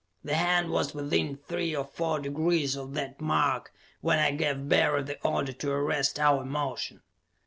[0.23, 5.03] The hand was within three or four degrees of that mark when I gave Barry
[5.03, 7.03] the order to arrest our motion.